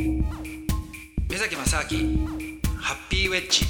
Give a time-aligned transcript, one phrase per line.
[0.00, 2.26] 目崎正明
[2.78, 3.66] ハッピーウェッジ。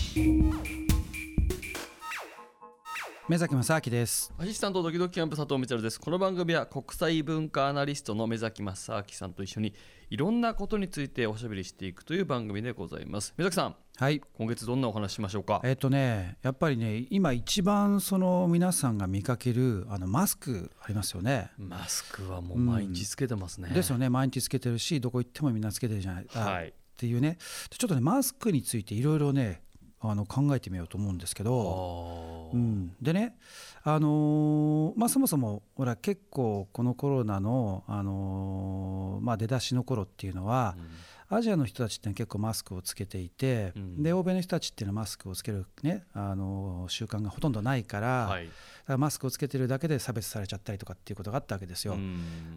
[3.28, 4.32] 目崎正明です。
[4.38, 6.00] アシスタントドキドキキャンプ佐藤光です。
[6.00, 9.74] この番組は国際文化アナリストの目崎正明さんと一緒に
[10.08, 13.34] いろんなことについておしゃべりしていくという番組でございます。
[13.36, 14.22] 目崎さんはい。
[14.38, 15.60] 今月どんなお話しましょうか？
[15.62, 21.50] えっ、とねやっぱりね今一番その皆さんが見かけるあのマスクありますよね。
[21.58, 24.08] マスクはもう毎日つけてますね、うん、ですよね。
[24.08, 27.36] 毎日つけてるしどこ行ってもみんなつけてるじゃない、はい、っていうね。
[27.68, 29.60] ちょっとねマスクについていろいろね
[30.00, 33.36] あの考えてみようと思うんですけど、うん、でね、
[33.82, 40.88] あのー、まあ、そもそもほら結構このコロナの、あのー、まあ、出だしの頃っていうのは、うん、
[41.32, 48.52] アジアの人たちって結構マスクをつけていて、うん、で欧米の人たちっていうのはマスクをつける、ねあのー、習慣がほとんどないから、はい、から
[48.98, 51.96] マスクをつけてるだけで差別されちゃったりとかっていうことがあったわけですよ。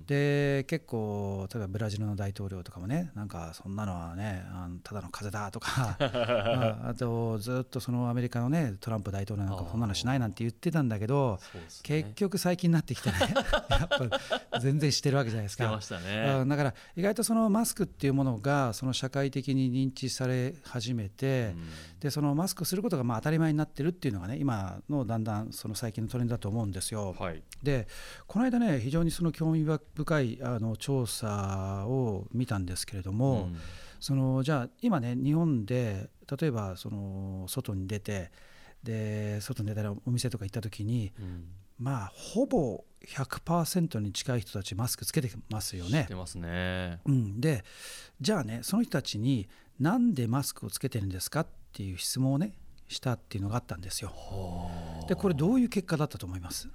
[0.08, 5.98] で結構例えばブラジルの大統領とかもねなんかそんなのはねあのただの風邪だとか
[6.90, 13.18] あとずっとそのアメリカのねトランプ大統領なんかそんなのしないなんて言ってたんだけど、ね、結局最近になってきてね。
[13.70, 13.88] やっ
[14.50, 15.64] ぱ全然してるわけじゃないですか。
[15.64, 21.56] ね、だから意外とそのマスクっていうものがその社会的に認知され始めて、
[22.00, 27.16] でそのマスクすることがまあ当たり前になってるっていうのがね今のだんだんその最近のトレンドだと思うんですよ。
[27.18, 27.88] はい、で
[28.28, 33.58] この間ね非常にその興味深いあの調査を見たんですけれども、うん、
[34.00, 38.32] そのじゃあ今ね日本で例えばその外に出て
[38.84, 41.46] で外に出たらお店とか行った時に、うん、
[41.80, 46.08] まあほぼ100%に近い人たちマスクつけてますよね。
[46.12, 47.64] ますね、うん、で
[48.22, 49.48] じゃあねその人たちに
[49.80, 52.54] なんでマスクをつけてるんですかっていう質問をね
[52.88, 54.12] したっていうのがあったんですよ。
[55.08, 56.70] でこれどういう結果だったと思います？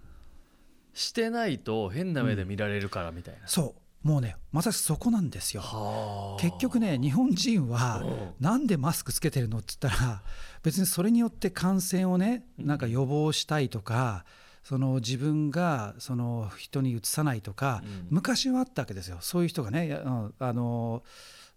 [0.95, 4.07] してないと変な目で見られるからみたいな、うん、そう。
[4.07, 6.37] もうねまさしくそこなんですよ。
[6.41, 8.05] 結局ね日本人は
[8.41, 10.23] なんでマスクつけてるのって言ったら
[10.63, 14.25] 別にそれによって感染をねなんか予防したいとか、
[14.63, 19.19] その自分がその人にうつさないとか、うん、昔はあったわけですよ。
[19.21, 20.01] そういう人がね
[20.39, 21.03] あの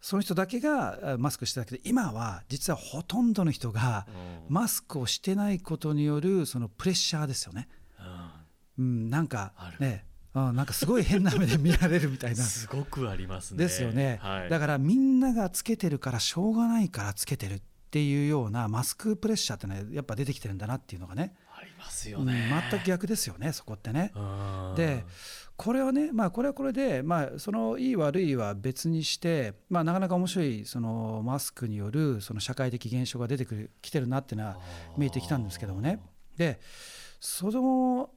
[0.02, 4.08] その人だけがマスクしてたけど今は実はほとんどの人が
[4.50, 7.70] マスクをしてないことによるそのプレッシャーですよね。
[8.80, 12.38] うん、なんかねあなんかすごい変な目で見られるみたいな。
[12.44, 13.58] すごくありますね。
[13.60, 17.62] ですよね、はい、だからみんながつけてるからしょうがないからつけてるっ
[17.92, 21.36] ていうようなマスクプレッシャーってねやっぱ出てきてるんだなっていうのがね
[21.82, 24.14] ますよね、うん、全く逆ですよねそこってね。
[24.76, 25.04] で
[25.58, 34.58] これはね、まあ、これはこれで、まあ、そのいい悪いは別にして、まあ、なかなか面白いそのマスクによるその社会的現象が出てくるきてるなっていうのは
[34.98, 36.00] 見えてきたんですけどもね。
[36.36, 36.60] で
[37.20, 38.10] その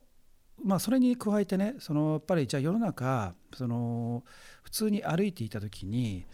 [0.63, 4.23] まあ、それに加えてねそのやっぱりじゃあ世の中その
[4.63, 6.25] 普通に歩いていた時に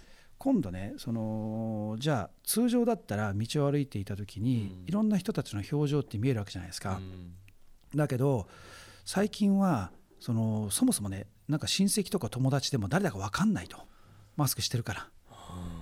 [0.40, 6.98] 今度ねそのじゃあ通常だったら道を歩いていた時に、いろんな人たちの表情って見えるわけじゃないですか。
[7.94, 8.48] だけど
[9.04, 13.76] 最近はそのそもそもねなんか親戚とか友達でも誰だか分かんないと
[14.36, 15.08] マスクしてるから。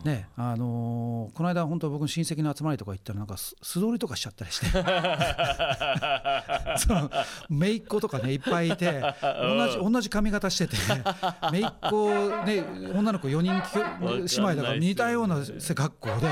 [0.05, 4.67] ねあのー、この間本当僕の親戚の集まりとか行ったらなんか素通りとかしちゃったりして。
[6.79, 7.11] その
[7.51, 10.77] 姪っ子とかねいっぱいいて同じ同じ髪型してて。
[11.53, 12.11] 姪っ子
[12.45, 12.65] ね
[12.95, 13.61] 女の子4人姉
[14.37, 16.29] 妹だから似たような背格好で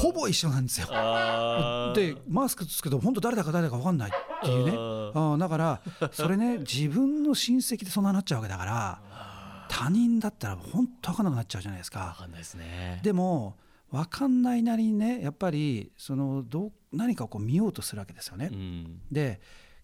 [0.00, 0.88] ほぼ一緒なんですよ。
[1.94, 4.12] でマスクつけて本当誰だか誰だか分かんないっ
[4.42, 4.72] ていうね。
[5.14, 5.80] あだから
[6.12, 9.05] それね自分の親戚でそんなになっちゃうわけだから。
[9.76, 12.14] 他人だったら本当分かんなくなっちゃうじゃないですか。
[12.16, 13.00] 分かんないですね。
[13.02, 13.58] でも
[13.90, 18.48] 分かんないなりにねやっぱりそのど何かをこう見ようとするわけですよね。
[18.50, 19.38] うん、で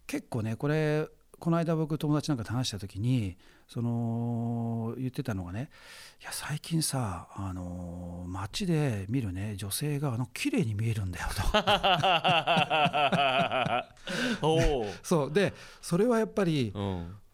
[0.07, 3.37] 結構ねこれこの間僕友達なんかと話した時に
[3.67, 5.69] その言ってたのがね
[6.19, 11.43] いや最近さあの街で見るね女性があの綺麗に見えるんだよと。
[15.03, 15.31] そう。
[15.31, 16.73] でそれはやっぱり、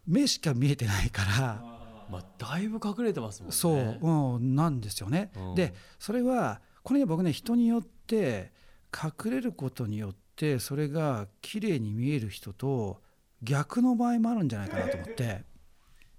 [0.05, 1.68] 目しか見えてないから
[2.09, 3.55] まあ、だいぶ隠れてますもんね。
[3.55, 5.31] そう、うん、なんですよね。
[5.35, 8.51] うん、でそれはこれ僕ね人によって
[8.93, 13.01] 隠れることによってそれが綺麗に見える人と
[13.43, 15.43] 逆の場合もあるんじゃないかなと思って。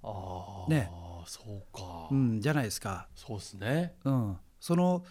[0.03, 0.91] ああ、ね、
[1.27, 2.09] そうか。
[2.11, 3.09] うん、じゃないですか。
[3.15, 3.95] そうですね。
[4.05, 5.05] うん、その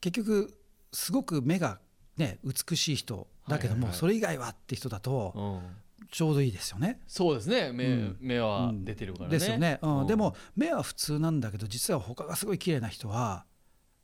[0.00, 0.56] 結局
[0.92, 1.78] すごく目が
[2.16, 5.62] ね美しい人だけども、それ以外はって人だと、
[6.14, 7.00] ちょうどいいですよね。
[7.08, 7.72] そうですね。
[7.72, 9.32] 目うん、目は出てるからね。
[9.32, 13.44] ですよね、うん、でも目は普通なんだけど実は他がすごい綺麗な人は、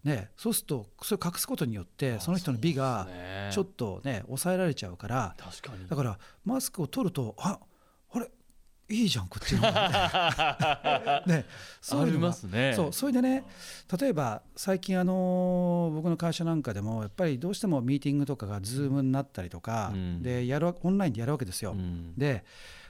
[0.02, 3.06] ね、そうするとそれを隠すことによってその人の美が
[3.52, 5.86] ちょっとね抑えられちゃうから確かに。
[5.86, 7.60] だからマスクを取るとあ
[8.90, 9.62] いいじゃんこっちの
[11.26, 11.46] ね、
[11.80, 12.72] そういうのますね。
[12.74, 13.44] そうそれでね
[14.00, 21.72] 例えば最近あの僕の会社なんかでもやっぱりどうしてもミーティングとかが Zoom になったりとか、うん、でやるオンラインでやるわけですよ。
[21.72, 22.44] うん、で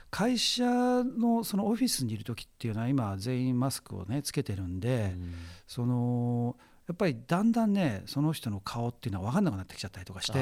[0.09, 5.33] 会社のそのオフィスにいる時っていうのは今全員マスクをねつけてるんで、うん、
[5.67, 6.57] その
[6.87, 10.39] やっぱりだんだんねその人の顔っていうのは分かんなくなってきちゃったりとかして。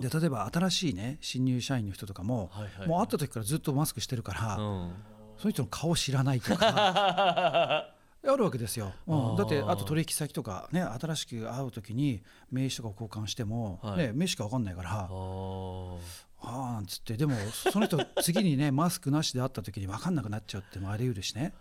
[0.00, 4.92] で例えば新しいね新入社員の人とかも、はいはいはい、もう会った時からずっとマスクしてるから、うん、
[5.38, 7.92] その人の顔知らないとか。
[8.28, 15.08] あるわけですよ、うん、だってあと取引先とかね新しく会う時に名刺とか交換しても、はい、ね、名刺しか分かんないから。
[15.08, 17.16] ああなんつって。
[17.16, 17.34] でも
[17.72, 21.54] その人 次にねマスクなしで会った時に分かんなくなっちゃうってもあり得るしね。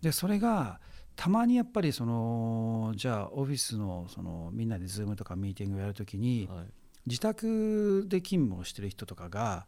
[0.00, 0.80] でそれが
[1.14, 6.66] たまにやっぱりそのじゃあオフィスのそのみんなで Zoom とかミーティングをやるときに、はい
[7.06, 9.66] 自宅で勤務をしてる人とかが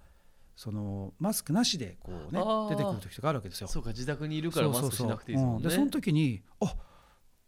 [0.56, 2.40] そのマスクなしでこうね
[2.70, 3.68] 出てくる時とかあるわけですよ。
[3.68, 5.68] そうか自宅にいるからマスクしなくていいですもんね。
[5.68, 6.74] でその時にあ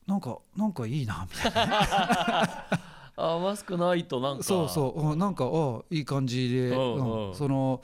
[0.07, 1.63] なんかなんかいいなみたいな、
[2.77, 2.87] ね。
[3.17, 4.43] あマスクないとなんか。
[4.43, 5.17] そうそう。
[5.17, 7.81] なんかあいい感じで、うん、その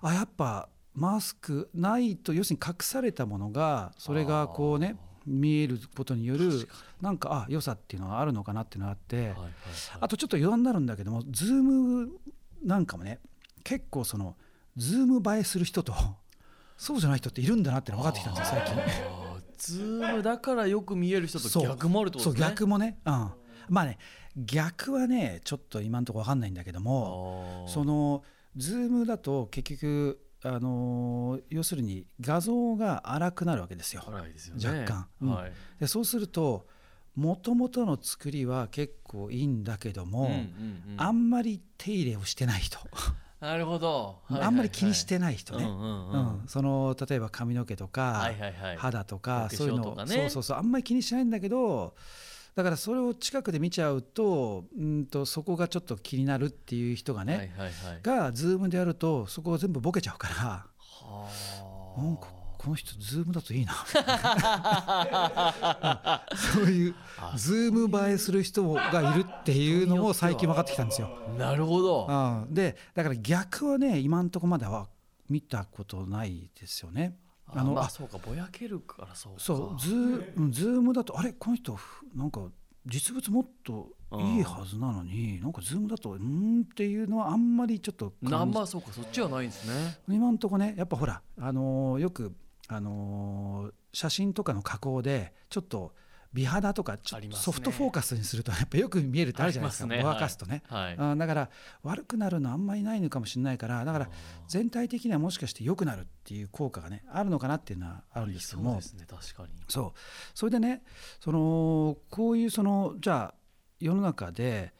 [0.00, 4.96] あやっぱマスクないと要するに隠されたものがそれがこうね
[5.26, 6.68] 見えることによる
[7.00, 9.50] なんかあ良さっていうのがあるのかなっていうのがあって、はいはいはい、
[10.00, 12.10] あとちょっと余談になるんだけどもズーム
[12.64, 13.18] なんかもね
[13.64, 14.36] 結構その
[14.76, 15.94] ズーム映えする人と
[16.76, 18.82] そうじゃない人っているんだなって分かってきたんですよ最近。
[19.56, 22.24] ズームだからよく見える人と逆もあるとね。
[22.24, 23.30] そう逆もね、うん、
[23.68, 23.98] まあね
[24.36, 28.24] 逆はねちょっと今のところ分かんないんだけどもその
[28.56, 34.02] ズームだと結局あの要するに画像が荒くなるわけですよ、
[34.36, 35.30] すよね、若干、うん。
[35.30, 36.66] はい、でそうすると
[37.14, 42.78] もともとの作りは結構いいんだけども、うんうんうん、あんまり手入れをしてない人。
[43.40, 46.10] なるほど、はいはいはい、あんまり気にしてない人ね、うんうん
[46.42, 51.96] うん、その例えば髪の毛とか、はいはいはい、肌とかそういうの、ね、そうそうそうあんまり気にしないんだけど
[52.54, 60.66] だからそれを近くで見ちゃうとうんとそこがちょっと気になるっていう人がね、はいはいはい、がズームでやるとそこを全部ボケちゃうから
[61.96, 62.28] なんか
[62.62, 63.72] この人ズームだといいな。
[66.36, 66.94] そういう
[67.34, 71.10] ズーム映えする人がいるっていうのも最近分かってきたんですよ。
[71.36, 72.12] なるほど、う
[72.48, 74.86] ん、でだから逆はね今んとこまでは
[75.28, 77.16] 見たことないですよね。
[77.54, 81.76] あのあそうかぼやけるからそうそうズーズームだとあれこの人
[82.14, 82.40] なんか
[82.86, 89.98] 実物もっといいはずなのに、なんかズームだとうんっていうのはあんまりちょっとあんまそうかそっちはないんですね。
[90.08, 92.34] 今んとこねやっぱほらあのー、よく
[92.68, 95.94] あのー、写真とかの加工でちょっと
[96.32, 96.98] 美肌とか
[97.32, 100.96] ソフトフォーカスにするとやっぱよく見えるってあるじゃないですか、ね、ぼやかすとね、はい。
[100.96, 101.50] はい、だから
[101.82, 104.10] 悪くなるのあんまりないのかもしれないからだから
[104.48, 108.72] 全体的にはもしかして良くなるっていう効果がねあるのかなっていうのはあるんですけども。
[108.72, 109.48] そうですね確かに。
[109.68, 109.98] そう。
[110.34, 110.82] それでね
[111.20, 113.34] そのこういうそのじゃあ
[113.78, 114.72] 世の中で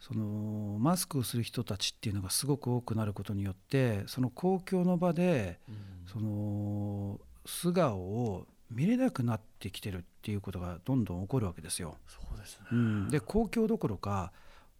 [0.00, 5.60] そのマスクをする人たちっていうのがすごく多くなることによってその公共の場で、
[6.12, 11.96] その素顔を見れなくなってきてるっていうことがどんどん起こるわけですよ。
[12.06, 14.32] そうですね、うん、で公共どころか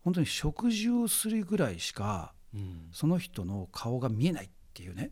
[0.04, 5.10] 本当に食事をするぐらいしか、うん、その人の顔が見えないっていうね。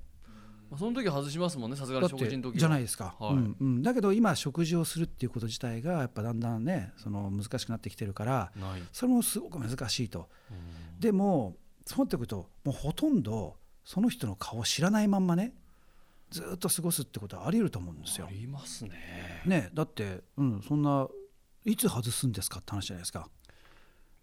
[0.70, 8.52] まあ、その時外しますもんねさすがに食事の時じゃないですか、はい、うんうん、だけど今食事をするっていうこと自体がやっぱだんだんねその難しくなってきてるから
[8.92, 10.28] それもすごく難しいと、
[11.00, 15.54] でもそうなってくるともうほとんどその人の顔を知らないまんまね
[16.30, 18.26] ずっと過ごすってことはあり得ると思うんですよ。
[18.26, 19.42] ありますね。
[19.44, 21.08] ねだって、うん、そんな
[21.64, 23.28] いつ外すんですかって話じゃないですか。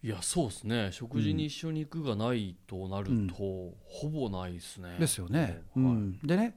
[0.00, 4.96] いやそうですね食事に一緒に行くがないとなると、うん、ほぼないですね。
[4.98, 5.62] ですよね。
[5.76, 6.56] うん、でね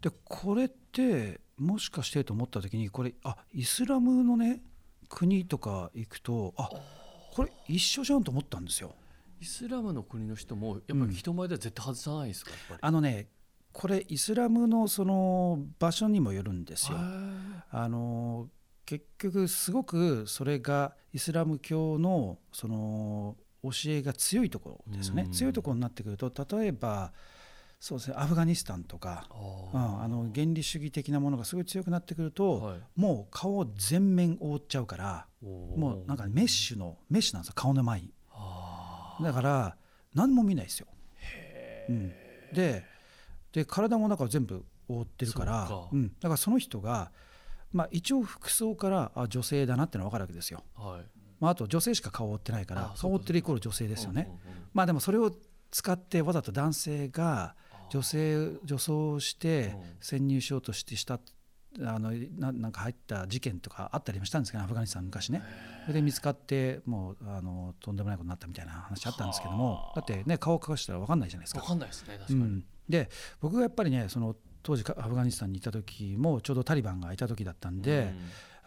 [0.00, 4.62] でこれってもしかしてと思った時にこれあイスラムのね
[5.08, 6.70] 国とか行くとあ
[7.32, 8.94] これ一緒じゃんと思ったんですよ。
[9.40, 13.28] イスラムの国の人もやっぱり人前では絶対外さないですか、うん、あのね
[13.72, 16.98] これイスラムのその場所にもよるんですよ。
[16.98, 18.48] あの
[18.84, 27.12] 結局すごくそれがイスラム教のその教えが強いところですね、強いところになってくると例えば
[27.78, 29.26] そうですねアフガニスタンとか、
[29.72, 38.12] うん、あの原理主義的なものがすごい強くなってくると、はい、もう顔を全面覆っちゃうからもうなんかメッシュのメッシュなんですよ顔の前に。
[39.22, 39.76] だから
[40.14, 40.86] 何も見ないですよ、
[41.90, 42.12] うん、
[42.54, 42.84] で
[43.52, 47.12] で体も中全部覆ってるからうん、だからその人が、
[47.72, 51.06] まあ、一応服装からあ女性だなってのは分かるわけですよ、はい。
[51.38, 54.28] まあ、あと女性しか顔を覆ってないから顔を覆ってるイコール女性ですよね、
[54.74, 55.32] まあでもそれを
[55.70, 57.54] 使ってわざと男性が
[57.90, 61.20] 女性女装して潜入しようとしてした
[61.78, 65.42] あのななんか入った事件とかあったりもしたんですけどアフガニスタン昔ね。
[65.82, 69.92] それで見つかってもうあのとんでもないことになったみたいな話あったんですけども。
[69.94, 71.60] だってね顔を隠したら分かんないじゃないですか。
[71.60, 73.08] 分かんないですね確かに、うん、で
[73.40, 78.12] 僕がやっぱりねその当時アフガニスタンにいた時もちょうどタリバンがいた時だったんで、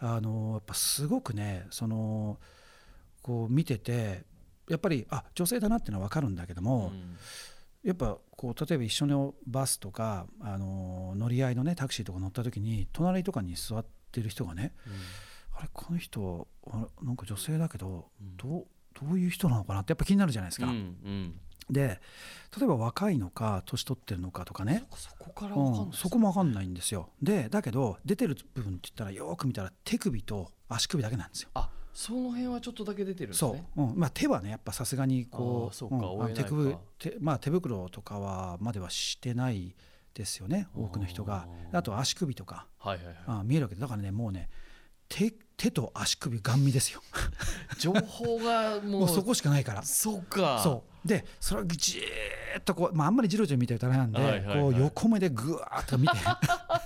[0.02, 2.38] うん、あのやっぱすごくねその
[3.22, 4.24] こう見てて
[4.68, 7.16] やっぱりあ女性だなっていうのは分かるんだけども、うん。
[7.84, 18.06] やっぱこう例えば一緒のバスとかあの乗り合いのねタクシーとか乗った時に隣とかに座ってる人がね、うん、あれこの人あなんか女性だけど、
[18.38, 20.66] どうどういう人なのかなってやっぱ気になるじゃないですか。
[20.66, 21.34] うんうん、
[21.70, 22.00] で
[22.56, 24.84] 例えば若いのか年取ってるのかとかね。
[24.94, 27.10] そこから分かんない、うん、そこも分かんないんですよ。
[27.22, 31.50] でだけど出てる部分って言ったらよく見たら手首と足首だけなんですよ。
[31.54, 33.64] あその辺はちょっとだけ出てるんですね。
[33.76, 33.98] そう、うん。
[33.98, 39.74] まあ、手はねやっぱさすがにこう手首手,、まあ、手袋とかはまではしてない
[40.12, 41.46] ですよね多くの人が。
[41.72, 43.80] あと足首とか、はいはいはい、あ見えるわけで。
[43.80, 44.48] だからねもうね
[45.08, 47.00] 手手と足首ガン見ですよ。
[47.78, 49.82] 情報が もうそこしかないから。
[49.82, 50.60] そうか。
[50.62, 51.08] そう。
[51.08, 56.14] でそれをじーっとこう、まあ、あんまりじろじろ見てるとあれなんで、はいはいはい、こう横目でぐわーっと見て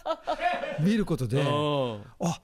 [0.80, 2.40] 見ることであ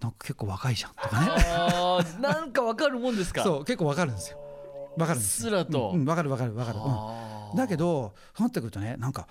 [0.00, 1.28] なんか結構若いじゃんとかね。
[1.46, 3.44] あなんかわかるもんですか？
[3.44, 4.38] そう結構わかるんですよ。
[4.96, 6.84] わかるんですすらと、うん、わかるわかるわかる、うん、
[7.56, 9.26] だけどそうなってくるとねなんか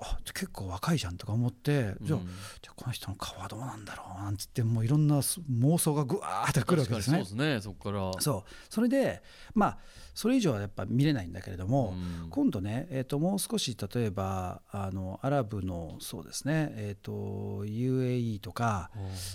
[0.00, 2.18] あ結構若いじゃんとか思って、じゃあ
[2.62, 7.18] じゃこの人の顔はどうなんだろうなんつってもういろんな妄想がぐわーってくるわけですね。
[7.18, 8.12] そうですねそこから。
[8.20, 8.50] そう。
[8.68, 9.22] それで
[9.54, 9.78] まあ
[10.14, 18.90] それ以上はやっぱ見れないんだけれども、うん、今度ね、えー、ともう少し例えばあのアラブのそうですね、えー、と UAE とか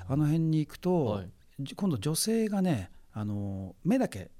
[0.08, 1.30] あの辺に行くと、はい、
[1.76, 4.32] 今度女性がねあの目だけ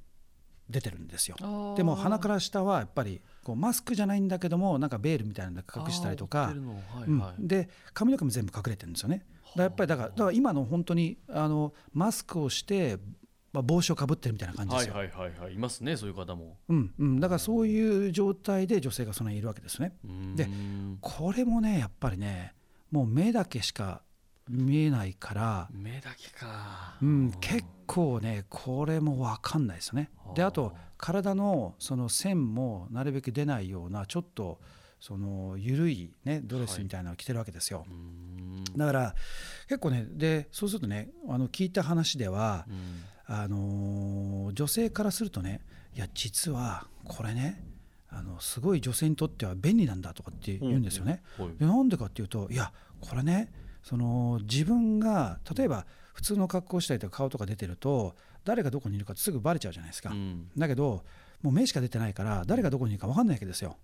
[0.70, 1.36] 出てるんですよ。
[1.76, 7.40] でも鼻から下はやっぱりこうマスクじゃないんだけどもなんかベールみたいなの隠したりとか、はいはい。
[7.40, 9.26] うん、で髪の毛も全部隠れてるんですよね。
[9.56, 12.98] だやっぱりだからだから今の本当にあのマスクをして
[13.52, 14.94] まあ、帽子をかぶってるみたいな感じですよ。
[14.94, 16.58] はいはいはいはい、いますねそういう方も。
[16.70, 19.96] うんうん、だからそういう状態で女性がそのいるわけですね。
[20.36, 20.48] で
[21.02, 22.54] これもねやっぱりね
[22.92, 24.04] もう目だけしか
[24.50, 30.10] 見えないから目だけか、うん、結構ねこれも分かんないですよね。
[30.36, 34.60] であと体のその線もなるべく出ないようなちょっと
[35.00, 37.80] その緩いねドレスみたいなのを着てるわけですよ。
[37.80, 37.86] は
[38.76, 39.16] い、だから
[39.68, 42.66] 結構ねでそうするとねあの聞いた話では、
[43.26, 45.62] あの女性からするとね
[45.96, 47.64] いや実はこれね
[48.10, 51.22] あのすごい女性にとっては便利なんだとかって言うんですよね。
[51.60, 61.04] でなんでかっていうといやこれねその自分が例えば普通の格好したりとか顔とか出てると誰がどこにいるかってすぐバレちゃうじゃないですか、うん、だけど
[61.42, 63.78] もう目しか出てないから誰がどこにいるか分かんないわけですよ。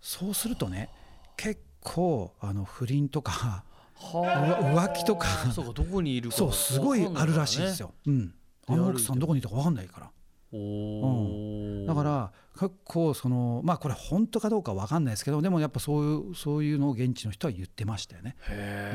[0.00, 0.88] そうするとね
[1.36, 3.64] 結構あの不倫とか
[3.94, 5.28] 浮気とか。
[5.52, 8.34] そうどこにいるそうすごいあるらしいですよ、うん、
[8.66, 10.10] あの奥さんどこにいるか分かんないから
[10.52, 18.36] うん、だから結構そのまあこれ本当かどうか分かんないですけどでもやっぱそういうそういうのを現地の人は言ってましたよね。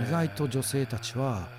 [0.08, 1.50] 意外と女性たちは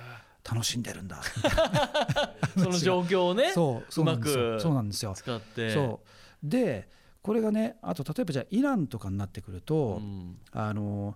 [0.49, 1.21] 楽しんでるんだ。
[2.57, 4.59] その状況をね そうそうなんですよ。
[4.59, 5.13] そうなんですよ。
[5.15, 5.73] 使って。
[5.73, 6.01] そ
[6.43, 6.47] う。
[6.47, 6.89] で
[7.21, 11.15] これがねあと例えばじゃあイランとかになってくると、うん、あの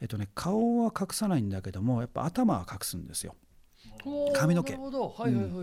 [0.00, 3.34] えっとね顔は隠さないんだけどもやっぱ頭は隠すんですよ。
[4.34, 4.72] 髪の毛、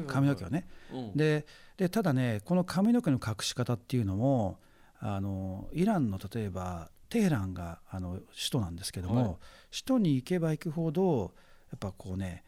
[0.08, 1.46] 髪の毛をね、うん、で
[1.78, 4.60] でただねこの髪の毛の隠し方っていうのも
[5.00, 9.36] あのイランの例えばテヘランがあの首都なんですけども、はい、
[9.72, 11.34] 首都に行けば行くほど
[11.72, 12.44] やっぱこうね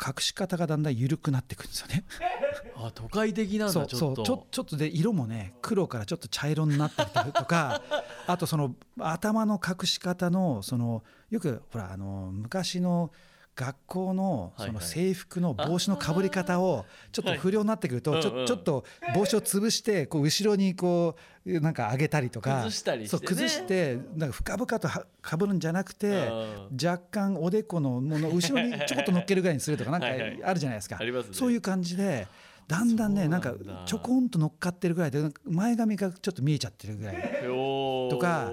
[0.00, 2.04] 隠し方がだんだん緩くなってくるんですよね。
[2.74, 7.82] あ都会的なんだそうそうちょちょっとで色もね黒からちょっと茶色になったりとか
[8.26, 13.12] あとその頭の隠し方のそのよくほらあの昔の
[13.60, 21.14] 学校のその制服の帽子のかぶり方をちょっと不良になってくるとちょちょっと帽子を潰してこう後ろにこ
[21.44, 24.88] うなんか上げたりとか崩したりして崩してなんか深々と
[25.20, 26.30] かぶるんじゃなくて
[26.72, 30.98] 若干おでこのもの後ろにちょこっと乗っけるぐらいにするとかなんかあるじゃないですか。
[31.32, 32.26] そういう感じで。
[32.66, 33.52] だんだんねなんか
[33.84, 38.48] ちょこんと乗っかってるぐらいで前髪がちょっと見えちゃってるぐらいとか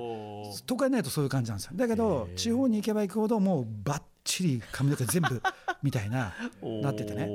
[0.66, 1.74] 都会になるとそういう感じなんですよ。
[1.76, 5.42] だけど地方に行けば行くほどもうバッちり髪の毛全部
[5.82, 7.28] みたいな なっててね。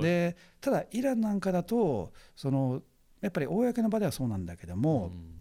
[0.00, 2.82] でただイランなんかだとその
[3.20, 5.34] やっぱり公の場ではそうなんだけども、うん、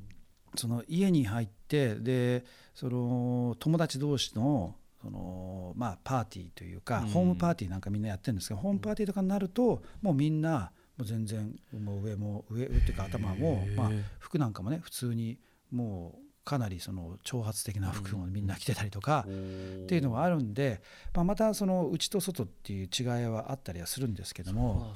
[0.56, 15.38] その家に入ってでその友達同士のそのまあパーティーというか、うん、ホームパーティーなんかみんなやってるんですけどホームパーティーとかになるともうみんなもう全然もう上も上っていうか頭も、まあ、服なんかもね普通に
[15.72, 20.82] もうかなりその挑発的な服をみんな着てたりとかっていうのがあるんで、
[21.14, 24.94] まあ、またその内と外っていう違いはあったりはするんですけども。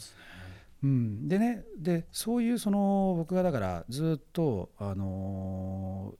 [0.81, 1.65] うん、でね。
[1.77, 6.15] でそういうその僕がだからずっと、あの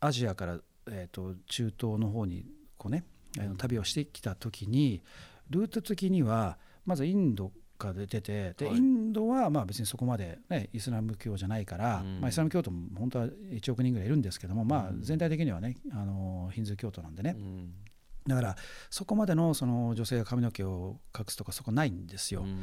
[0.00, 2.46] ー、アジアから、えーと、中東の方に
[2.78, 3.04] こうね、
[3.58, 5.02] 旅をしてきた時に
[5.50, 6.56] ルート的には
[6.86, 17.72] まずインドが出ててで、インドはまあ別にそこまで、ね、イスラム教じゃないから、うん、まあ、イスラム教徒も本当は1億人ぐらいいるんですけども、まあ、全体的にはねあのヒンズー教徒なんでね、うん、
[18.26, 18.56] だから
[18.90, 22.42] そこまでのその女性が髪の毛を隠すとかそこないんですよ。
[22.42, 22.60] うん、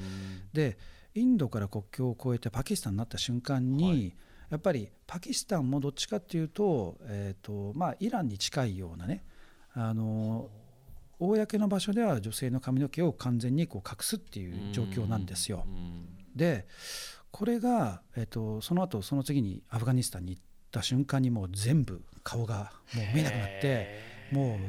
[0.54, 0.78] で
[1.14, 4.16] インドから国境を越えてパキスタンになった瞬間に、はい、
[4.50, 9.24] やっぱりパキスタンもどっちかっていうと,、えーとまあ、イランに近いようなね
[9.74, 10.50] あの
[11.22, 15.66] 公の場所では女性の髪の毛を完全にこう隠すっていう状況なんですよ。
[16.36, 16.66] で
[17.30, 24.00] これが、えーと、その後その次にアフガニスタンに行った瞬間にもう全部顔がもう見えなくなって
[24.32, 24.60] も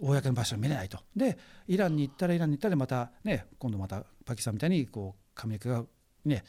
[0.00, 1.00] う公の場所見れないと。
[1.16, 1.36] で
[1.66, 5.84] イランに行ったらイランに行ったらまたね今度またパキスタンみたいにこう髪の毛が
[6.24, 6.44] ね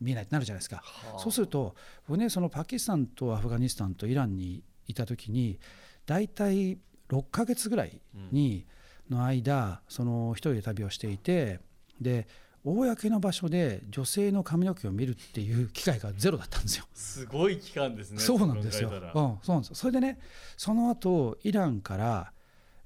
[0.00, 0.82] 見えないってなるじゃないですか。
[1.18, 1.74] そうすると
[2.06, 5.58] 僕ねそのパキスタンとアフガニスタンとイランにいた時に
[6.04, 8.81] 大体6ヶ月ぐらいに、うん
[9.12, 11.60] の間その一人で旅をしていて
[12.00, 12.26] で
[12.64, 16.84] 公の場所で女性の髪の毛を見るっていう機会がゼロだったんですよ。
[16.94, 18.20] すごい期間ですね。
[18.20, 18.88] そうなんですよ。
[18.88, 19.00] うん、
[19.42, 20.18] そうなんですそれでね、
[20.56, 22.32] その後イランから、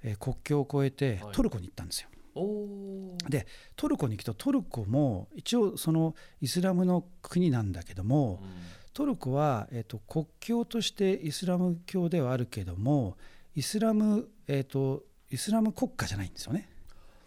[0.02, 2.09] えー、国境を越えてトルコに行ったんですよ。
[2.35, 8.49] はい、でトルコに行くとトルコも一応そのイスラムの国なんだけども、うん、
[8.95, 13.16] トルコは、えーと、国境としてイスラム教ではあるけども
[13.54, 15.02] イスラム、えーと
[15.37, 16.66] イスラム国家じゃないんですよね。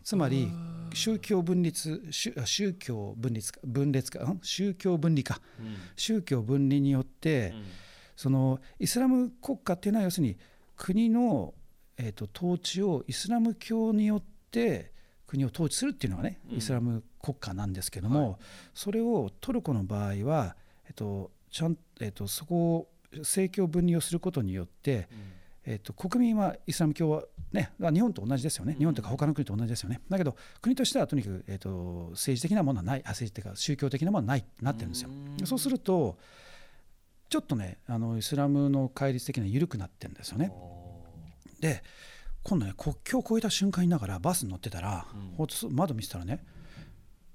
[0.04, 0.51] つまり
[0.96, 7.66] 宗教分立宗教分立か分裂か宗教分離か、うん、宗教分離によって、うん、
[8.16, 10.38] そのイスラム国家っていうのは要するに
[10.75, 11.54] 国の、
[11.98, 14.92] えーと、統治をイスラム教によって
[15.28, 18.39] 国を統治するっていうのはね、イスラム国家なんですけども、はい、
[18.74, 20.56] それをトルコの場合は、
[20.88, 25.07] えーとちゃんえーと、そこを政教分離をすることによって、
[25.70, 35.12] えーと国民はイスラム教はね、日本と同じですよね、日本とか他の国と同じですよね、だけど国としてはとにかく、えーと、政治的なものはない、あ政治的か宗教的なものはないなってるんですよ。
[35.46, 36.18] そうすると、
[37.29, 40.51] ちょっとね、あのイスラムの戒律的には緩くなってるんですよね。
[41.60, 41.84] で、
[42.42, 45.05] 今度ね、国境を越えた瞬間にながら、バスに乗ってたら、
[45.38, 46.44] うん、窓見せたらね、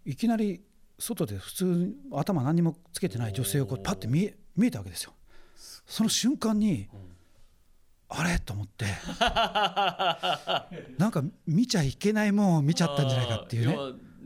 [0.04, 0.60] いきなり
[0.98, 5.14] 外で普通、頭何もつけてない女性をこうパッて見え見えたわけですよ。
[5.86, 7.13] その瞬間に、うん
[8.16, 8.38] あれ？
[8.38, 8.84] と思って。
[10.98, 13.76] なんか見ちゃいけないもんを見ちゃったんじゃないかっていうね。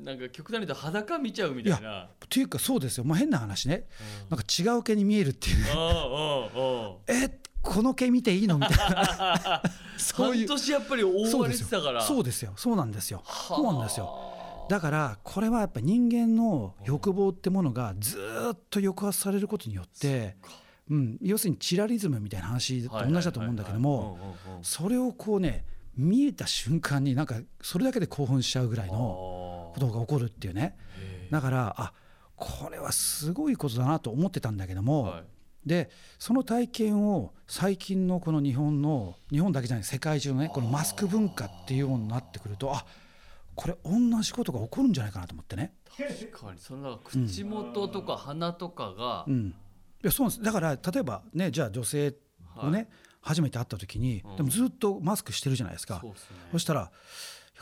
[0.05, 2.05] なんか極端に言うと裸見ちゃうみたいな。
[2.05, 3.87] っていうかそうですよ、まあ、変な話ね、
[4.31, 5.70] うん、なんか違う毛に見えるっていうね。
[7.09, 8.59] えこの毛見ていいの？
[8.59, 9.62] みたいな。
[9.98, 10.48] そういう。
[10.48, 12.01] 半年やっぱり覆われてたから。
[12.03, 12.53] そうですよ。
[12.57, 13.22] そうなんですよ。
[13.27, 14.66] そうなんですよ。
[14.68, 18.18] だからこれはやっぱ人間の欲望ってものがず
[18.53, 20.51] っと抑圧されることによって、うん、
[21.22, 24.18] 要するにチラリズムみたいな話と同じだと思うんだけども
[24.62, 25.64] それをこうね
[25.96, 30.77] 見えた瞬間になんかそれだけで興奮しちゃうぐらいのことが起こるっていうね。
[31.31, 31.92] だからあ
[32.37, 35.24] これはすごいことだなと思ってたんだけども、はい、
[35.66, 42.87] でその体験を最近のこの日本の日本だけじゃない世界中のねこのマスク文化っていうようになってくるとあ
[43.57, 45.72] これ同じことが起こるんじゃないかなと思ってね。
[45.96, 46.61] 確かに。
[46.61, 49.67] その口元とか鼻とかが、うん、い
[50.02, 50.42] やそうです。
[50.42, 52.14] だから例えばねじゃあ女性
[52.56, 52.88] をね、はい、
[53.20, 56.00] 初めて会った時に、うん、でもずっとマスクしてるじゃないですか。
[56.00, 56.14] そ、ね、
[56.52, 56.90] そしたら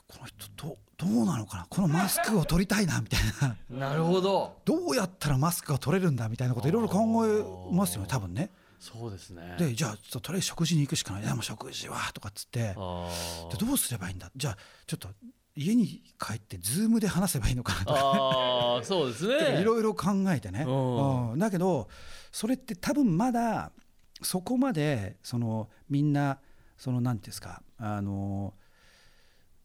[0.07, 1.66] この人どどうなのかな？
[1.68, 3.57] このマスクを取りたいなみたいな。
[3.88, 4.57] なるほど。
[4.64, 8.51] どうやったらマスクが取れるんだみたいなこといろいろ考えますよね多分ね。
[8.79, 9.57] そうですね。
[9.59, 11.22] でじゃあとりあえず食事に行くしかない。
[11.22, 12.61] でも食事はとかっつって。
[12.68, 14.31] でどうすればいいんだ？
[14.37, 15.09] じゃあちょっと
[15.57, 19.61] 家に帰ってズームで話せばいいのかなとか、あそうですね。
[19.61, 21.88] いろいろ考えてね、うん、だけど
[22.37, 23.72] それって多分まだ
[24.20, 26.38] そこまでそのみんな
[26.77, 28.53] その何ていうんですかあの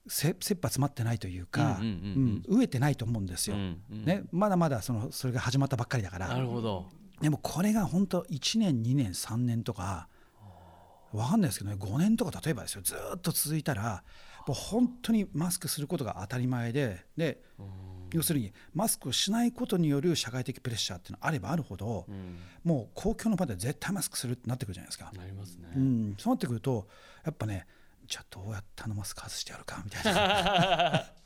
[0.07, 6.29] 切羽詰まってないというか、うん飢えてないと思うんですよ、うんうん、ね、まだまだそのそれが始まったばっかりだから。
[6.29, 6.85] なるほど。
[7.19, 10.07] でもこれが本当1年2年3年とか
[11.11, 12.83] 分かんないですけどね5年とか例えばですよ。
[12.83, 14.01] ずっと続いたら
[14.47, 17.41] もう本当にマスクすることが当たり前でで
[18.13, 25.11] 要するにマスクをしないことによる社会的プレッシャーっていうのがあればあるほど、うん、もう公共の場で絶対マスクするってなってくるじゃないですか。
[25.15, 26.87] なりますね、うん、そうなってくると
[27.25, 27.67] やっぱね
[28.07, 31.05] じゃあどうやってあのマスク外してやるかみたいな。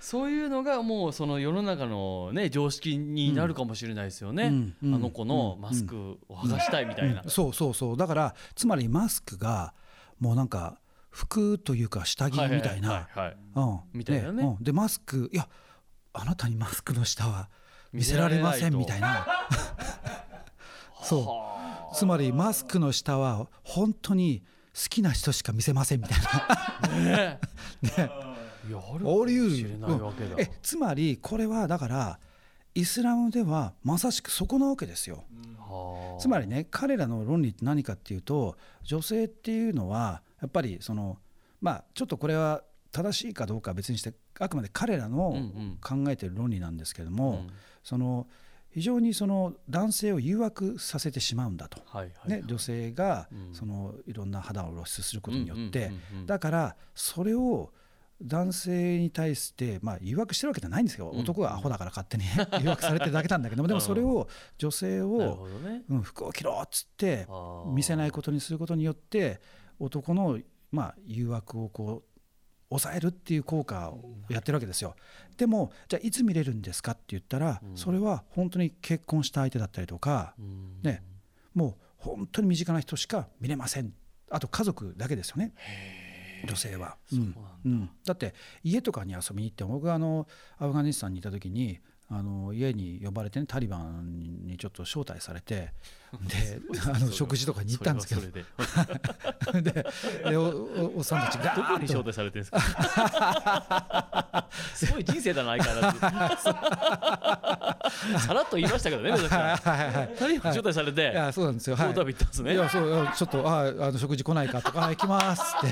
[0.00, 7.30] そういうのがもうその世の中のね常識になるかもしれないですよね、うんうんあの子のマスクを剥がしたいみたいな、うん。
[7.30, 7.96] そうそうそう。
[7.96, 9.74] だからつまりマスクが
[10.20, 10.78] もうなんか
[11.10, 13.08] 服というか下着みたいな。
[13.92, 14.56] みたいなね。
[14.58, 14.64] うん。
[14.64, 15.30] でマスク。
[15.32, 15.48] いや
[16.12, 17.48] あなたにマスクの下は
[17.92, 19.26] 見せられませんみたいな。
[21.02, 21.94] そう。
[21.96, 24.44] つまりマスクの下は本当に
[24.74, 26.18] 好きな人しか見せませんみたい
[26.90, 26.94] な。
[26.98, 27.40] ね。
[27.82, 27.90] ね。
[27.96, 32.18] やるかもしれないわけだ、えつまりこれはだから
[32.74, 35.24] イスラムではまさしくそこなわけですよ。
[35.58, 36.20] はあ。
[36.20, 41.18] つまりね彼らの論理って何かっていうと女性っていうのはやっぱりその
[41.60, 45.78] まあちょっとこれは正しいかどうかは別にしてあくまで彼らのうんうん。
[45.80, 47.50] 考えてる論理なんですけれども、うん。
[47.82, 48.26] その
[48.70, 53.54] 非常にその男性を誘惑させてしまうんだと、はいはいね、女性がうん。
[53.54, 56.26] そのいろんな肌を露出することによって、うんうんうんうん。
[56.26, 57.72] だからそれを
[58.20, 61.20] 男性に対して、まあ、誘惑してるわけじゃないんですよ、うん。
[61.20, 62.24] 男がアホだから勝手に
[62.60, 65.82] 誘惑されてるだけなんだけどもでもそれを女性を、ね。
[65.88, 67.28] うん、服を着ろっつって
[67.66, 69.40] 見せないことにすることによって
[69.78, 70.38] 男の、
[70.70, 72.08] まあ、誘惑をこう
[72.70, 74.94] 抑えるっていう効果をやってるわけですよ。
[75.36, 77.76] でもじゃあいつ見れるんですかって言ったら、うん。
[77.76, 80.80] それは本当に結婚した相手だったりとか、うん。
[80.82, 81.02] ね
[81.54, 83.92] もう本当に身近な人しか見れません。
[84.30, 85.54] あと家族だけですよね。
[86.46, 86.96] 女性は。
[87.10, 87.40] そうなんだ。
[87.64, 87.90] うん。
[88.04, 94.17] だって家とかに遊びに行って僕があのアフガニスタンにいた時にあの家に呼ばれてねタリバン
[94.48, 95.72] にちょっと招待されて
[96.26, 96.58] で
[96.90, 98.22] あの食事とかに行ったんですけど。
[99.60, 99.84] で。
[100.96, 104.48] おっさんたちが どこに招待されてるんですか？
[104.74, 105.92] すごい人生だな相変わら
[106.36, 106.42] ず。
[108.26, 109.40] さらっと言いましたけどね目崎さん。
[109.40, 110.14] はいはいはい。
[110.18, 111.76] タリバン招待されていやそうなんですよ。
[111.76, 112.54] ポータービ行ったんですね。
[112.54, 115.68] いやそうちょっとああの食事来ないかとかあ行きますって。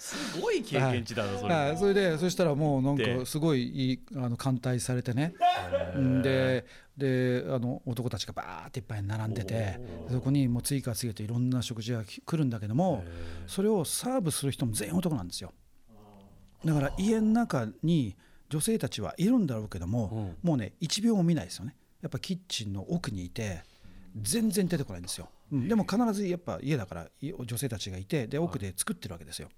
[0.00, 1.54] すごい経験値だなそれ。
[1.54, 1.76] はい。
[1.76, 5.34] それでそしたらもうなんでかすごいいいあの歓待されてね。
[6.22, 6.64] で
[6.96, 9.78] であの男たちがバーっていっぱい並んでて
[10.10, 13.04] そこにもう次から次へといろんな食事が来るんだけども
[13.46, 15.52] それをサーブする人も全員男なんですよ。
[16.64, 18.16] だから家の中に
[18.48, 21.76] 女性たちはいるんだろうけどももうね1秒も見ないですよね。
[22.02, 23.62] やっぱキッチンの奥にいて
[24.20, 25.68] 全然出てこないんですよ、うん。
[25.68, 29.48] でも必ずやっぱ家だからい女性たちがいてで奥で作ってるわけですよ。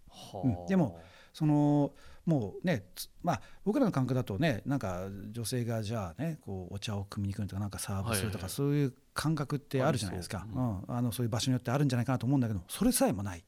[0.44, 0.66] うん。
[0.66, 1.00] でも
[1.32, 1.92] その
[2.24, 8.50] もうねつまあ僕らの感覚だとねなんか女性がじゃあねこうお茶を汲みに来るとかなんかサーブするとかはいはいはい。
[8.50, 10.82] そういう感覚ってあるじゃないですか、うん。
[10.88, 13.44] あのそういう場所によってあるんじゃないかなと思うんだけどそれさえもない。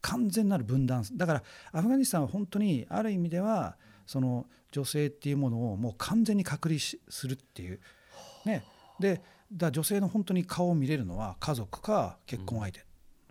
[0.00, 1.04] 完全なる分断。
[1.14, 7.80] だからアフガニスタンは本当にある意味ではその女性っていうものをもう完全に隔離しするっていう。
[8.44, 8.64] ね。
[9.00, 12.84] でだ女性の本当に顔を見れるのは家族か結婚相手、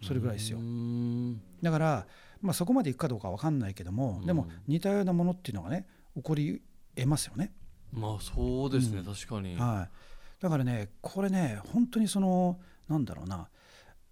[0.03, 0.60] それぐらいですよ。
[0.60, 0.62] う。
[0.62, 1.41] ん。
[1.62, 2.08] だから、
[2.41, 6.62] まあ、そこまでいくかどうかわかんないけども、でも似たようなものっていうのがね起こり
[6.95, 7.53] 得ますよね。
[7.91, 9.01] まあそうですね。
[9.03, 9.56] 確かに。
[9.56, 13.47] はい、だからねこれね本当にそのなんだろうな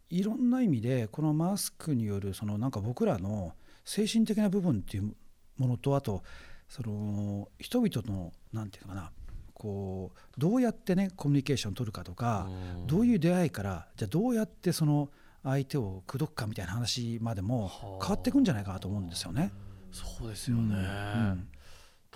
[0.10, 5.16] いろんな意味でこのマスクによるそのなんか僕らの精神的な部分っていう
[5.58, 6.24] ものとあと
[6.68, 9.12] その人々のなんていうのかな
[9.56, 12.88] こうどうやってねコミュニケーション取るかとか、うん。
[12.88, 15.10] どういう出会いからじゃあどうやってその
[15.44, 18.06] 相手を口説くかみたいな話までもはあ。
[18.06, 19.52] 変わっていくんじゃないかなと思うんですよね。
[19.92, 21.48] そうですよね、うん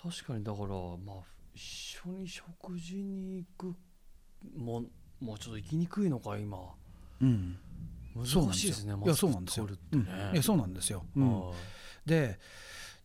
[0.01, 1.15] 確かにだからまあ
[1.53, 3.75] 一緒に食事に行く
[4.55, 4.83] も
[5.19, 6.57] もうちょっと行きにくいのか今。
[7.21, 7.57] うん。
[8.25, 9.65] そうなん難しいですねいやそうなんですよ。
[9.65, 10.23] マスク取るってね。
[10.27, 10.33] うん。
[10.33, 11.05] いやそうなんですよ。
[11.15, 11.41] うん。
[11.41, 12.09] はい。
[12.09, 12.39] で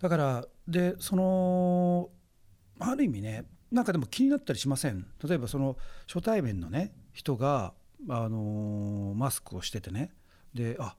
[0.00, 2.10] だからでその
[2.78, 3.44] ある意味ね
[3.74, 5.04] なんかでも気になったりしません？
[5.22, 7.74] 例えばその初対面のね人が、
[8.08, 10.12] あのーマスクをしててね。
[10.54, 10.94] であ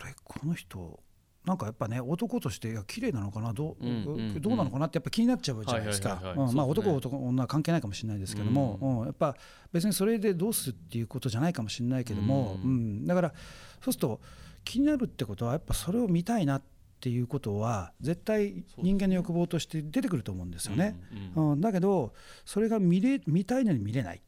[0.00, 1.00] あれこの人
[1.44, 3.52] なんかやっぱね男としていや綺麗なのかな？
[3.52, 4.40] どう,、うんうんうん。
[4.40, 4.86] どうなのかな？
[4.86, 6.20] ってやっぱ気になっちゃうじゃないですか。
[6.36, 9.06] 男男女は関係ないかもしれないですけども、うん。
[9.06, 9.36] やっぱ
[9.72, 13.06] 別にそれでどうするっていうことじゃないかもしれないけども、ううんん。
[13.06, 13.28] だから
[13.82, 14.20] そうすると
[14.64, 16.75] 気になるってことはやっぱそれを見たいなって
[17.10, 20.98] いうことは絶対人間の欲望として出てくると思うんですよね。
[21.36, 22.12] うんうんうん、だけど
[22.44, 24.22] それが見れ見たいのに見れない。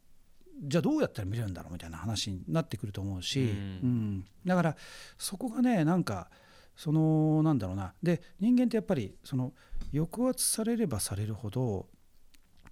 [0.61, 3.47] じゃあどうやったら見れるんだろうみたいな話になってくると思うし、うん。
[3.47, 3.51] う
[3.87, 4.25] ん。
[4.45, 4.75] だから
[5.17, 6.29] そこがねなんか
[6.75, 7.93] そのなんだろうな。
[8.03, 9.53] で人間ってやっぱりその
[9.93, 11.87] 抑圧されればされるほど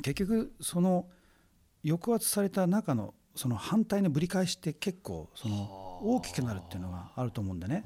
[0.02, 1.08] 結局その
[1.86, 7.84] 抑圧された中のその反対のぶり返しって結構その大きくなるっていうのがあると思うんでね。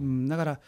[0.00, 0.60] うん、だから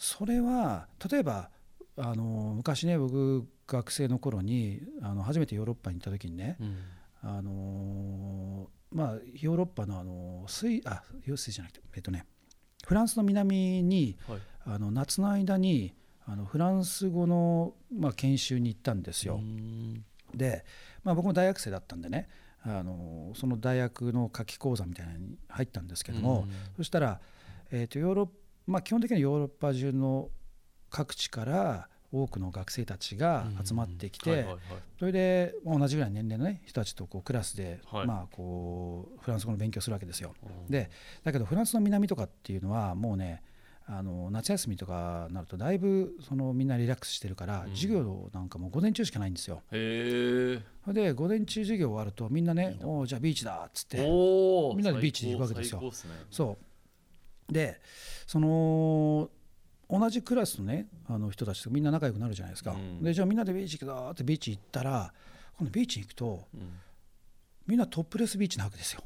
[0.00, 1.50] それは例えば
[1.98, 6.76] あの昔ね僕学生の頃にあの初めてヨーロッパに行った時にね、うん。
[7.22, 12.24] あのまあヨーロッパのあの水あ用水じゃなくてえっとね
[12.86, 15.92] フランスの南に、はい、あの夏の間に
[16.26, 19.38] あのフランス語の、まあ、研修に行ったんですよ。
[20.34, 20.64] で、
[21.04, 22.30] まあ、僕も大学生だったんでね
[22.62, 26.46] あのその大学の夏季講座みたいなのに入ったんですけども
[26.78, 27.20] そしたら、
[27.70, 28.28] えーとヨーロッ
[28.70, 30.30] まあ、基本的にはヨーロッパ中の
[30.90, 34.46] 各地から多くの学生たちが集まってきて
[34.98, 40.34] それで同じぐらいの年齢の、ね、人たちとこうクラスで、まあ、こうフランス語の勉強するわけですよ。
[40.68, 40.90] で
[41.22, 43.42] だけどフランスの南とかっていうのはもうね
[43.86, 49.62] あの夏休みとかなるとだいぶそのみんなリラックスしてるから、授業なんかも午前中しかないんですよ。
[49.72, 50.60] へ
[50.92, 54.04] で午前中授業終わるとみんなね「おじゃあビーチだ」っつってみ
[54.76, 55.82] んなでビーチに行くわけですよ。
[56.30, 56.69] そう
[57.50, 57.80] で
[58.26, 59.30] その
[59.88, 65.12] 同じクラスのねあの人たちとみんな仲良くなるじゃないですか、うん、でじゃあみんなでビーチ行くぞってビーチ行ったら
[65.58, 66.72] 今度ビーチに行くと、うん、
[67.66, 69.02] みんなトップレスビーチなわけですよ。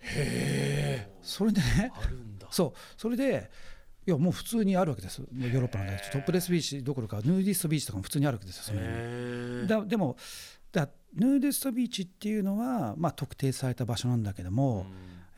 [0.00, 1.12] へえ。
[1.22, 1.92] それでね
[2.50, 2.78] そう。
[2.96, 3.50] それで
[4.06, 5.20] いやもう普通にあるわけです。
[5.20, 10.16] ヨーロッパのトップレスビーチどころかヌーディストビーチとかも普通にあるわけですよそのだでも
[10.72, 14.86] だヌーディストビーチっていうのは、まあ、特定された場所なんだけども、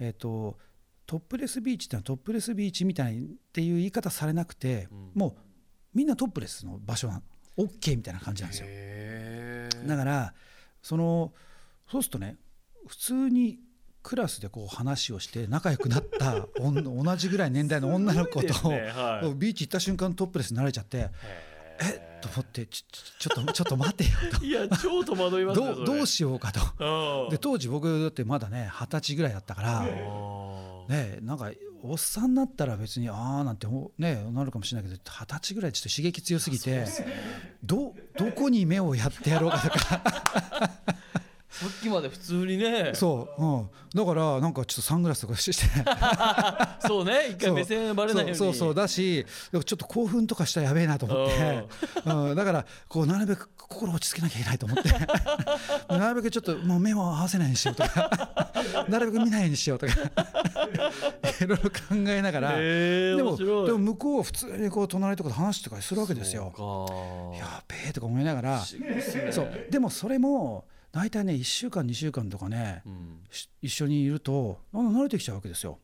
[0.00, 0.56] うん、えーと、
[1.06, 5.34] トップレスビーチってのはトップレスビーチみたいっていう言い方されなくて、うん、もう
[5.94, 7.22] みんなトップレスの場所な
[7.56, 9.88] OK みたいな感じなんですよ。
[9.88, 10.34] だから
[10.82, 11.32] その
[11.90, 12.36] そうするとね
[12.86, 13.58] 普通に
[14.02, 18.90] クラスでこう話をして仲良くなった 同じぐらい年代の女の子と、ね。
[18.94, 21.10] はい、ビーチ行った瞬間トップレスになれちゃって
[21.80, 22.20] えっ？
[22.20, 22.84] と思ってち
[23.18, 24.44] ちょっとちょっと待てよと。
[24.44, 27.28] いや超戸惑いますどどうしようかと。
[27.30, 29.86] で当時僕だってまだね二十歳ぐらいだったから
[30.88, 31.50] ねなんか
[31.82, 33.66] おっさんになったら別にああなんて
[33.98, 36.84] ねなるかもしれないけど二十歳ぐらいちょっと刺激強すぎて
[37.62, 40.02] どどこに目をやってやろうかとか
[41.56, 42.92] さっきまで普通にね。
[42.92, 45.66] そう、うん、だからなんかちょっとサングラスとかして。
[46.86, 47.30] そうね。
[47.30, 48.36] 一回目線バレないように。
[48.36, 51.66] そうそうだしちょっと興奮とかしたらやべえなと思って、
[52.04, 54.90] うん、だからこうなるべく心落ち着けなきゃいけないと思って。
[55.88, 58.52] なるべくちょっともう目を合わせないようにしようとか。
[58.88, 59.92] なるべく見ないようにしようとか。
[61.40, 66.52] いろいろ考えながら、でもでも向こうは普通にこう隣とかで話とかするわけですよ。
[67.38, 68.62] やべえとか思いながら、
[69.32, 69.66] そう。
[69.70, 73.20] でもそれも大体ね1週間2週間とかね、うん、
[73.62, 75.78] 一緒にいると慣れてきちゃうわけですよ。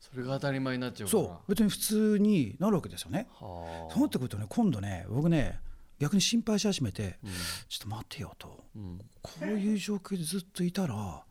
[0.00, 3.26] それが当たり前になっちゃうそう別に普通になるわけですよね。
[3.40, 5.58] そうなってくるとね今度ね僕ね
[5.98, 7.30] 逆に心配し始めて、うん、
[7.68, 11.24] ちょっと待てよと、うん、こういう状況でずっといたら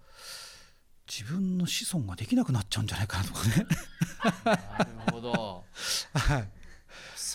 [1.07, 3.67] 自分の子孫ができなくなっちゃうんじゃないかなとかね。
[4.45, 5.63] なるほど。
[6.13, 6.49] はい。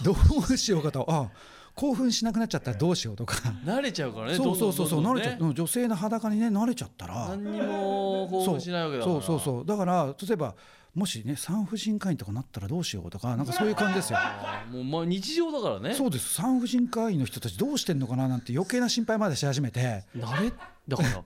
[0.03, 0.17] ど
[0.51, 1.07] うしようかと。
[1.09, 1.31] あ
[1.79, 3.37] 興奮しなくなっちゃったらどうしようとか。
[3.65, 5.55] 慣れちゃうからねそうそうそうそう、慣れちゃう。
[5.55, 7.29] 女性の裸にね慣れちゃったら。
[7.29, 9.15] 何にも興奮しないわけだから。
[9.15, 9.65] そうそうそう。
[9.65, 10.57] だから例えば
[10.93, 14.19] もしね産婦人科医とかなったらどうしようとかなんかそういう感じですよ。
[14.73, 15.95] もうまあ日常だからね。
[15.95, 16.35] そうです。
[16.35, 20.05] 産婦人科医の人たちどうしてんのかななんて余計な心配までし始めて。
[20.17, 20.53] 慣れ
[20.89, 21.23] だから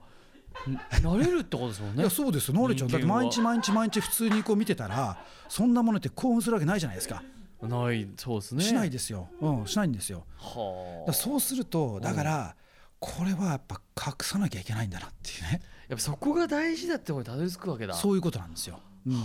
[1.00, 2.02] 慣れるってことですもんね。
[2.02, 2.52] いやそうです。
[2.52, 2.88] 慣れちゃう。
[2.90, 7.22] だって毎日毎日毎日普通にこう見てたらそんなものって興奮するわけないじゃないですか
[7.68, 8.64] ないそうですね。
[8.64, 10.24] しないですよ、うん、しないんですよ。
[10.38, 12.56] はそうするとだから、
[12.98, 15.62] これはやっぱ隠さなきゃいけないんだなっていうね。
[15.88, 17.94] やっぱそこが大事だってことにたどり着くわけだ。
[17.94, 19.22] そういうことなんですよ、うん、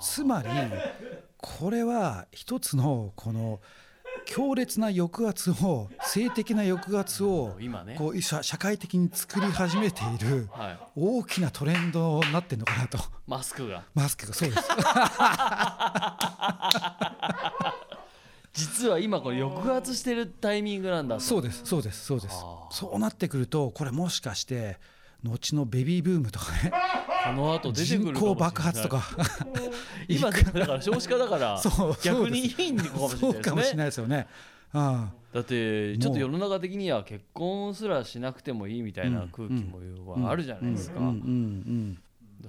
[0.00, 0.48] つまり
[1.38, 3.60] これは一つのこの
[4.28, 7.56] 強烈な抑圧を性的な抑圧を
[7.96, 10.50] こう社会的に作り始めている
[10.94, 12.98] 大きなトレンドになってるのかなと。
[13.26, 13.84] マスクが。
[13.94, 14.62] マスクがそうです。
[18.52, 22.36] 実は今これ抑圧してるタイミングなんだそうですそうですそうです。
[22.70, 24.78] そうなってくるとこれもしかして
[25.24, 26.72] 後のベビーブームとかね。
[27.26, 29.02] この後出てくる人口爆発とか。
[30.08, 31.60] 今だから少子化だから
[32.02, 33.32] 逆にいいのかもしれないですね。
[33.32, 34.26] そうかもしれないですよね。
[34.72, 41.00] ああだってちょっと世の中的には結婚すらしなくてもいいみたいな空気もあるじゃないですか。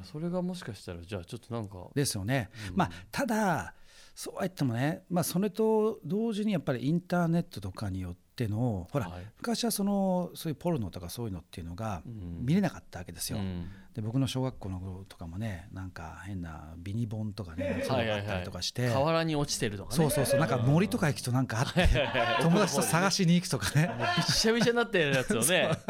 [0.03, 3.73] それがもしかしたらじゃあちょっとなんかですよね、うん、まあただ
[4.13, 13.39] そうは言ってもね、まあ、それと同時にやっぱりインターネットとかによってのほら、はい、昔はそのそういうポルノとかそういうのっていうのが見れなかったわけですよ。
[13.39, 21.89] うん、で僕の小学校の頃とかもねなんか変なビニボンとかねそういうのがあったりとかして、はいはいはい、河原に落ちてるとか、ね、そうそうそうなんか森とか行くとなんかあって
[22.41, 23.91] 友達と探しに行くとかね。
[24.17, 25.69] びっしゃびしゃになってるやつをね。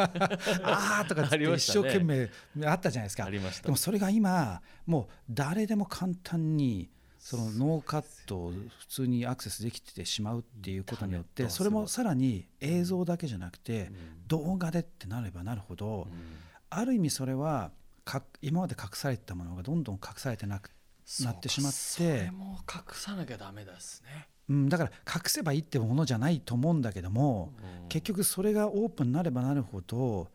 [0.64, 2.30] ああとかって一生懸命
[2.66, 3.30] あったじゃないですか。
[3.30, 13.92] でもそれが今もう誰でも簡単にそのノーカットを普通にアクセスできてしまうっていうことによってそれもさらに映像だけじゃなくて
[14.28, 16.08] 動画でってなればなるほど
[16.70, 17.72] ある意味それは
[18.42, 20.72] 今まで隠されてたものがどんどん隠されてなく
[21.22, 24.28] なってしまってそれも隠さなきゃダメですね。
[24.50, 27.54] うん、だから隠せばいいってものじゃないと思うんだけども、
[27.84, 30.30] うん、結局それがオープンになればなるほど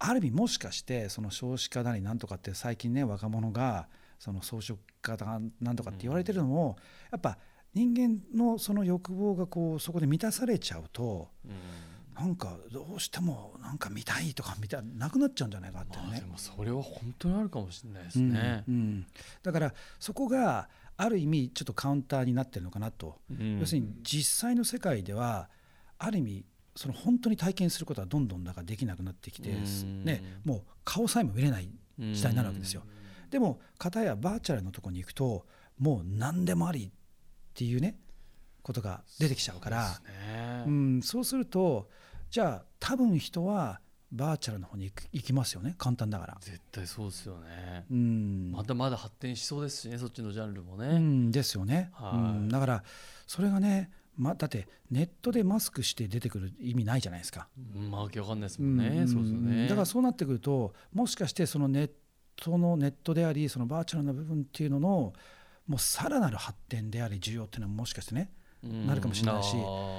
[0.00, 3.86] ある意味もしかしてその少子化なりなんとかって最近ね若者が
[4.22, 6.76] その装飾家だなんとかって言われてるのも、
[7.10, 7.38] やっぱ
[7.74, 11.28] 人間のその欲望がこうそこで満たされちゃうと、
[12.14, 19.06] なんかどうしてもなんか見たいとか見たなくなっちゃうんじゃないかってね、まあ、でもそれは本当にあるかもしれないですね、うんうん、
[19.42, 25.48] だからそこがある意味ちょっとカウンターになってるのかなと、うん、要するに実際の世界では
[25.98, 26.44] ある意味
[26.76, 29.48] その本当に体験することはどんどんだからできなくなってきて、
[30.04, 32.82] ね、もう顔さえも見れない時代になるわけですよ。
[33.32, 35.46] でも片やバーチャルのとこに行くと
[35.78, 36.90] もう何でもありっ
[37.54, 37.96] ていうね
[38.62, 39.88] ことが出てきちゃうから。
[39.88, 40.00] そ
[40.68, 41.88] う,、ん、そうすると
[42.30, 43.80] じゃあ多分人は
[44.12, 46.38] バーチャルの方に行きますよね簡単だから。
[46.42, 52.84] 絶対そうですよね、うん、まだまだ発展しそうですしねそっちのジャンルもね、うん、ですよね、はい、うん、だから
[53.26, 57.48] それがねま、だってネットでマスクして出てくる意味ないじゃないですか。
[57.90, 59.68] まあわけわかんないですもんね、うん、そうですよね。
[59.68, 61.90] だからそうなってくるともしかしてそのネッ
[62.36, 65.12] トのネットでありそのバーチャルな部分っていうのの
[65.66, 68.30] もうさらなる発展であり需要っていうのはもしかしてね
[68.62, 69.50] なるかもしれないし。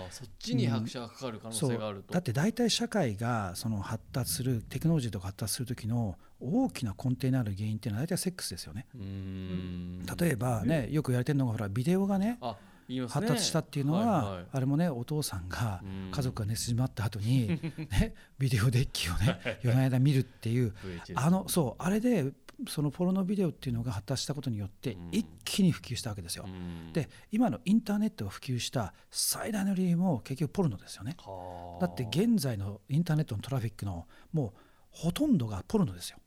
[0.10, 8.88] そっちに拍車がかかる可能性があると、だって大体社会がその発達するテクノロジーとか発達する時の大きな根底にある原因っていうのは大体セックスですよね。
[8.94, 12.40] 例えばねよく言われてるのがほらビデオがね
[13.08, 17.48] 発達したっていうのは、あれもねお父さんが家族が寝静まった後に、
[17.92, 20.74] ね、ビデオデッキをね夜の間見るっていう
[21.16, 22.34] あのそうあれで
[22.68, 26.46] そのポロノビデオっていうのが発達したことによって一気に普及したわけですよ。
[26.94, 31.18] で今のインターネットが普及した最大の理由も結局ポルノですよね。
[31.82, 34.60] だって現在のインターネットのトラフィックのもう
[34.92, 36.18] ほとんどがポルノですよ。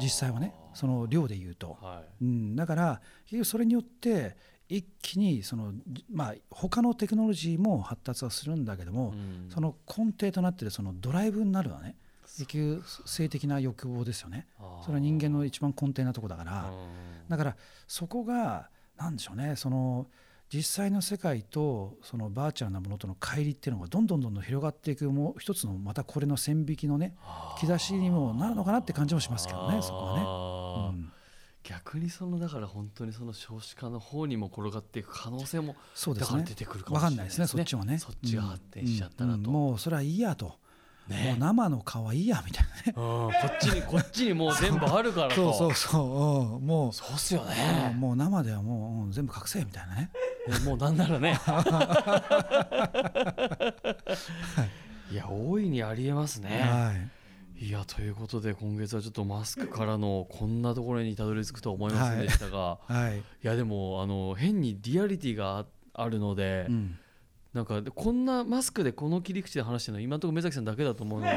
[0.00, 4.36] 実際はねその量で言うと、はい、うん、だから結局それによって
[4.68, 5.72] 一気にその、
[6.10, 11.96] まあ、他のテクノロジーも発達はするんだけども、うん、その根底となっているそのドライブになるのはね
[12.38, 14.48] 結局性的な欲望ですよね。
[14.82, 16.72] それは人間の一番根底なとこだから。
[17.28, 19.54] だからそこが何でしょうね。
[19.54, 20.08] その
[20.52, 27.14] 実際の世界とそのバーチャルなものとの乖離っていうのがどんどんどんどん広がっていくもう一つのまたこれの線引きのね
[27.60, 30.53] 兆しにもなるのかなって感じもしますけどねそこはね。
[31.68, 36.44] うん逆にそのだから本当にその少子化の方にも転がっていく可能性もそうですね。
[36.46, 37.46] 出てくるかもしれないですね。
[37.46, 37.98] 分かんないですねそっちはね。
[37.98, 39.44] そっちが発展しちゃったらと、うん。
[39.46, 40.58] うん、もうそれはいいやと。
[41.08, 46.92] ね、もう生の皮いいやみたいなね、こっちにこっちにもう全部あるから そうそうそう、うん、もう。
[46.94, 47.94] そうっすよね。
[47.98, 50.10] もう生ではもう、うん、全部隠せみたいなね。
[50.64, 51.38] もうなんならね。
[55.10, 57.23] いや大いにありえますね、はい
[57.56, 62.92] いやということで今月はちょっとマスクからのこんなところにたどり着くとは思いませんでしたが、はい。
[62.94, 66.98] はい、いやでもあの変にリアリティがあるので、うん、
[67.52, 71.36] なんかこんなマスクでこの切り口で話してるの今のところ目崎さんだけだと思うので、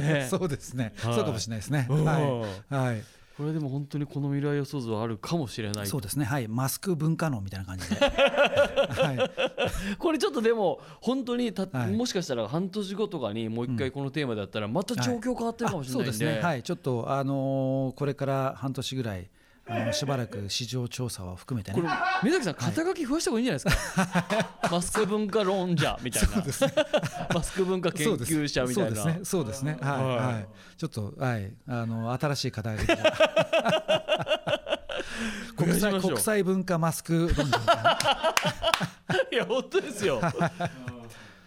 [0.00, 1.86] ね、 そうですね、はい、そうかもしれないですね。
[1.90, 3.02] はい、はい
[3.40, 5.86] これでも本当にこの未来予想図はあるかもしれない。
[5.86, 6.26] そうですね。
[6.26, 6.46] はい。
[6.46, 9.30] マスク文化論みたいな感じで、 は
[9.94, 16.42] い、これちょっとでも本当にた、はい、もしかしたら半年後とかにもう一回このテーマだったらまた状況変わってるかもしれないんで、はい、そうですね。
[16.42, 16.62] はい。
[16.62, 19.30] ちょっとあのー、これから半年ぐらい
[19.72, 21.80] あのしばらく市場調査を含めてね。
[22.24, 23.76] 目崎さん肩書き増やした方がいいんじゃないです
[24.66, 24.68] か？
[24.72, 26.36] マスク文化論者みたいな。
[26.36, 26.42] ね、
[27.32, 28.96] マスク文化研究者みたいな。
[28.96, 29.24] そうですね。
[29.24, 29.78] そうですね。
[29.80, 30.02] はい、
[30.34, 32.78] はい、ちょっとはいあの新しい方が
[35.56, 37.58] 国際国際文化マスク論者。
[39.32, 40.20] いや本当ですよ。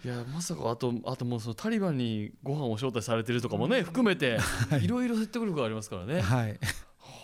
[0.04, 4.38] いやまさかあとあともうそのタリバンにご飯を招待されてるとかもね含めて
[4.82, 6.20] いろいろ説得力がありますからね。
[6.20, 6.58] はい。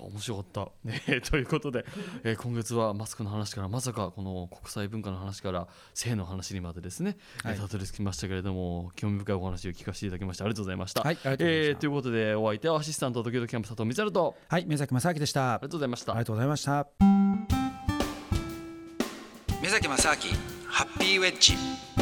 [0.02, 1.84] 面白かった、ね、 ということで、
[2.24, 11.02] えー、今月はマスクの話からまさかこの国際文化の話から性の話にまでですね、はい、たどり着きましたけれども興味深いお話を聞かせていただきましてありがとうございました。
[11.02, 14.36] はい、とえー、ということでお相手はアシスタント時々キャンプ佐藤光と。
[14.48, 15.54] はい目崎正明でした。
[15.54, 16.12] ありがとうございました。
[16.12, 16.86] ありがとうございました。
[19.62, 20.16] 目崎正明
[20.66, 21.99] ハッピーウェッジ